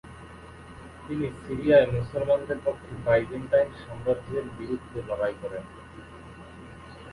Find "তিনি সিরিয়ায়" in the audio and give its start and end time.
1.05-1.87